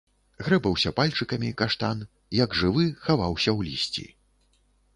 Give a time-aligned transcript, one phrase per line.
[0.45, 2.01] Грэбаўся пальчыкамі, каштан,
[2.39, 4.07] як жывы, хаваўся ў лісці.